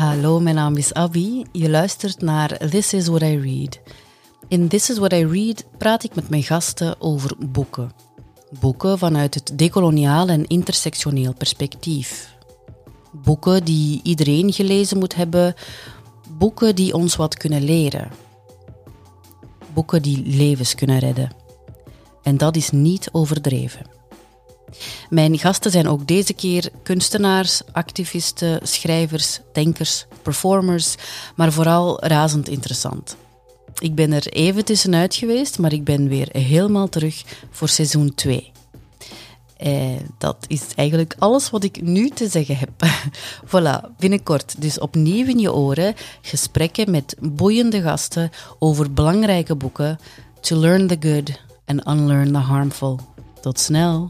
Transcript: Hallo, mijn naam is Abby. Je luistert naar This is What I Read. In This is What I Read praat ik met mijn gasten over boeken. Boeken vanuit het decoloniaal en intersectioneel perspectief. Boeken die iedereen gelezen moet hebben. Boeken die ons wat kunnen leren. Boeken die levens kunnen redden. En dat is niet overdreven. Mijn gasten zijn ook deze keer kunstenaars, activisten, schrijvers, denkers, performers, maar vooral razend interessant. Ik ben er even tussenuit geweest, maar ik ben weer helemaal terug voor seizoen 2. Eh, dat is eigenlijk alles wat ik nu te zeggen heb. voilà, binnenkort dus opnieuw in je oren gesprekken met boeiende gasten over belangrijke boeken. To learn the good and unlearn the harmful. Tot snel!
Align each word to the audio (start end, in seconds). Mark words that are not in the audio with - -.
Hallo, 0.00 0.40
mijn 0.40 0.54
naam 0.54 0.76
is 0.76 0.94
Abby. 0.94 1.44
Je 1.52 1.70
luistert 1.70 2.20
naar 2.20 2.68
This 2.68 2.92
is 2.92 3.06
What 3.06 3.22
I 3.22 3.38
Read. 3.38 3.80
In 4.48 4.68
This 4.68 4.90
is 4.90 4.98
What 4.98 5.12
I 5.12 5.26
Read 5.26 5.64
praat 5.78 6.04
ik 6.04 6.14
met 6.14 6.28
mijn 6.28 6.42
gasten 6.42 7.00
over 7.00 7.36
boeken. 7.38 7.92
Boeken 8.60 8.98
vanuit 8.98 9.34
het 9.34 9.52
decoloniaal 9.58 10.28
en 10.28 10.46
intersectioneel 10.46 11.34
perspectief. 11.34 12.36
Boeken 13.12 13.64
die 13.64 14.00
iedereen 14.02 14.52
gelezen 14.52 14.98
moet 14.98 15.14
hebben. 15.14 15.54
Boeken 16.38 16.74
die 16.74 16.94
ons 16.94 17.16
wat 17.16 17.36
kunnen 17.36 17.62
leren. 17.62 18.10
Boeken 19.72 20.02
die 20.02 20.26
levens 20.26 20.74
kunnen 20.74 20.98
redden. 20.98 21.30
En 22.22 22.36
dat 22.36 22.56
is 22.56 22.70
niet 22.70 23.08
overdreven. 23.12 23.99
Mijn 25.10 25.38
gasten 25.38 25.70
zijn 25.70 25.88
ook 25.88 26.06
deze 26.06 26.32
keer 26.32 26.70
kunstenaars, 26.82 27.62
activisten, 27.72 28.60
schrijvers, 28.62 29.40
denkers, 29.52 30.06
performers, 30.22 30.94
maar 31.36 31.52
vooral 31.52 32.04
razend 32.04 32.48
interessant. 32.48 33.16
Ik 33.78 33.94
ben 33.94 34.12
er 34.12 34.26
even 34.26 34.64
tussenuit 34.64 35.14
geweest, 35.14 35.58
maar 35.58 35.72
ik 35.72 35.84
ben 35.84 36.08
weer 36.08 36.28
helemaal 36.32 36.88
terug 36.88 37.24
voor 37.50 37.68
seizoen 37.68 38.14
2. 38.14 38.52
Eh, 39.56 39.96
dat 40.18 40.36
is 40.46 40.62
eigenlijk 40.74 41.14
alles 41.18 41.50
wat 41.50 41.64
ik 41.64 41.82
nu 41.82 42.08
te 42.08 42.28
zeggen 42.28 42.56
heb. 42.56 42.70
voilà, 43.50 43.96
binnenkort 43.98 44.54
dus 44.58 44.78
opnieuw 44.78 45.26
in 45.26 45.38
je 45.38 45.52
oren 45.52 45.94
gesprekken 46.22 46.90
met 46.90 47.16
boeiende 47.20 47.82
gasten 47.82 48.30
over 48.58 48.92
belangrijke 48.92 49.54
boeken. 49.54 49.98
To 50.40 50.56
learn 50.56 50.86
the 50.86 50.96
good 51.00 51.40
and 51.66 51.86
unlearn 51.86 52.32
the 52.32 52.38
harmful. 52.38 53.00
Tot 53.40 53.58
snel! 53.58 54.08